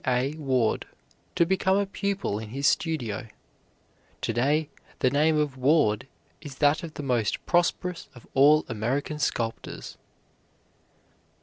[0.03, 0.11] Q.
[0.11, 0.33] A.
[0.37, 0.87] Ward,
[1.35, 3.27] to become a pupil in his studio.
[4.21, 6.07] To day the name of Ward
[6.41, 9.99] is that of the most prosperous of all Americans sculptors.